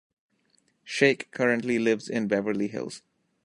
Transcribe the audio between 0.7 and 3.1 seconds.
Shake currently lives in Beverly Hills.